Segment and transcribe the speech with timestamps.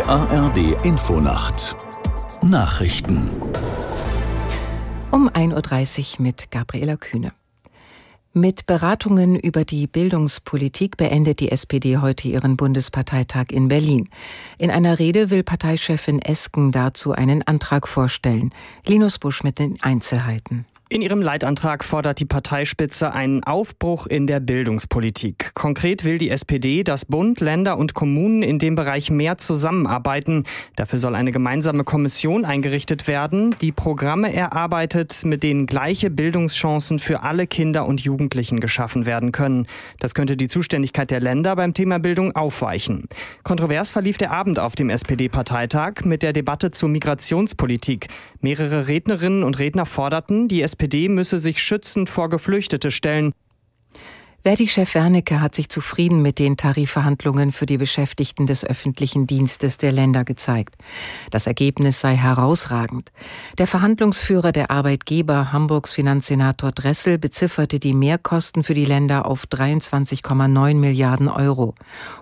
[0.00, 1.76] Die ARD Infonacht
[2.42, 3.28] Nachrichten
[5.10, 7.32] um 1.30 Uhr mit Gabriela Kühne.
[8.32, 14.08] Mit Beratungen über die Bildungspolitik beendet die SPD heute ihren Bundesparteitag in Berlin.
[14.56, 18.54] In einer Rede will Parteichefin Esken dazu einen Antrag vorstellen.
[18.86, 20.64] Linus Busch mit den Einzelheiten.
[20.92, 25.52] In ihrem Leitantrag fordert die Parteispitze einen Aufbruch in der Bildungspolitik.
[25.54, 30.42] Konkret will die SPD, dass Bund, Länder und Kommunen in dem Bereich mehr zusammenarbeiten.
[30.74, 37.22] Dafür soll eine gemeinsame Kommission eingerichtet werden, die Programme erarbeitet, mit denen gleiche Bildungschancen für
[37.22, 39.68] alle Kinder und Jugendlichen geschaffen werden können.
[40.00, 43.04] Das könnte die Zuständigkeit der Länder beim Thema Bildung aufweichen.
[43.44, 48.08] Kontrovers verlief der Abend auf dem SPD-Parteitag mit der Debatte zur Migrationspolitik.
[48.40, 53.34] Mehrere Rednerinnen und Redner forderten, die SPD SPD müsse sich schützend vor Geflüchtete stellen.
[54.42, 59.92] Verdi-Chef Wernicke hat sich zufrieden mit den Tarifverhandlungen für die Beschäftigten des öffentlichen Dienstes der
[59.92, 60.76] Länder gezeigt.
[61.30, 63.12] Das Ergebnis sei herausragend.
[63.58, 70.74] Der Verhandlungsführer der Arbeitgeber, Hamburgs Finanzsenator Dressel, bezifferte die Mehrkosten für die Länder auf 23,9
[70.76, 71.74] Milliarden Euro.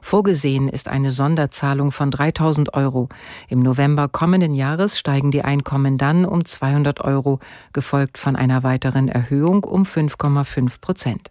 [0.02, 3.10] Vorgesehen ist eine Sonderzahlung von 3000 Euro.
[3.46, 7.38] Im November kommenden Jahres steigen die Einkommen dann um 200 Euro,
[7.72, 11.30] gefolgt von einer weiteren Erhöhung um 5,5 Prozent.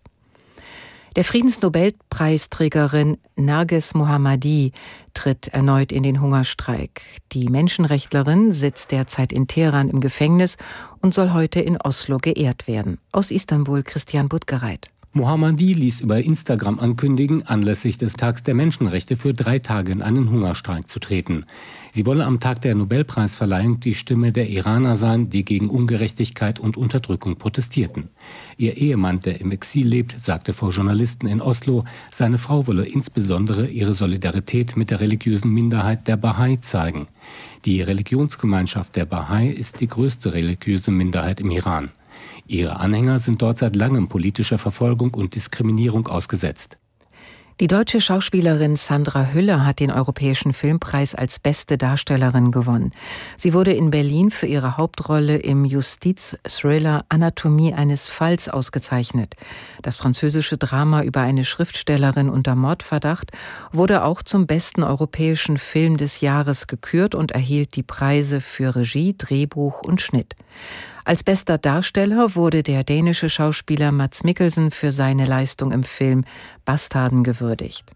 [1.18, 4.72] Der Friedensnobelpreisträgerin Narges Mohammadi
[5.16, 7.02] tritt erneut in den Hungerstreik.
[7.32, 10.58] Die Menschenrechtlerin sitzt derzeit in Teheran im Gefängnis
[11.02, 13.00] und soll heute in Oslo geehrt werden.
[13.12, 14.92] Aus Istanbul Christian Buttgereit.
[15.18, 20.30] Mohammadi ließ über Instagram ankündigen, anlässlich des Tags der Menschenrechte für drei Tage in einen
[20.30, 21.46] Hungerstreik zu treten.
[21.92, 26.78] Sie wolle am Tag der Nobelpreisverleihung die Stimme der Iraner sein, die gegen Ungerechtigkeit und
[26.78, 28.10] Unterdrückung protestierten.
[28.58, 33.68] Ihr Ehemann, der im Exil lebt, sagte vor Journalisten in Oslo, seine Frau wolle insbesondere
[33.68, 37.08] ihre Solidarität mit der religiösen Minderheit der Bahai zeigen.
[37.66, 41.89] Die Religionsgemeinschaft der Bahai ist die größte religiöse Minderheit im Iran.
[42.48, 46.78] Ihre Anhänger sind dort seit langem politischer Verfolgung und Diskriminierung ausgesetzt.
[47.60, 52.92] Die deutsche Schauspielerin Sandra Hüller hat den Europäischen Filmpreis als beste Darstellerin gewonnen.
[53.36, 59.34] Sie wurde in Berlin für ihre Hauptrolle im Justiz-Thriller Anatomie eines Falls ausgezeichnet.
[59.82, 63.32] Das französische Drama über eine Schriftstellerin unter Mordverdacht
[63.72, 69.16] wurde auch zum besten europäischen Film des Jahres gekürt und erhielt die Preise für Regie,
[69.18, 70.36] Drehbuch und Schnitt.
[71.08, 76.26] Als bester Darsteller wurde der dänische Schauspieler Mats Mikkelsen für seine Leistung im Film
[76.66, 77.94] Bastarden gewürdigt.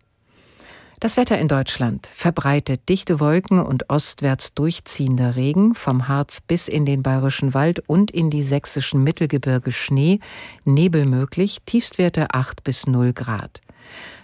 [1.01, 6.85] Das Wetter in Deutschland verbreitet dichte Wolken und ostwärts durchziehender Regen, vom Harz bis in
[6.85, 10.21] den bayerischen Wald und in die sächsischen Mittelgebirge Schnee,
[10.63, 13.59] Nebel möglich, Tiefstwerte 8 bis 0 Grad.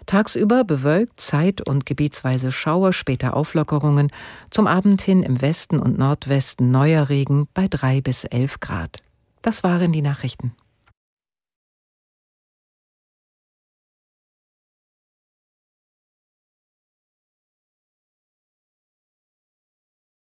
[0.08, 4.12] Tagsüber bewölkt, zeit- und gebietsweise Schauer, später Auflockerungen.
[4.50, 8.98] Zum Abend hin im Westen und Nordwesten neuer Regen bei drei bis elf Grad.
[9.42, 10.54] Das waren die Nachrichten.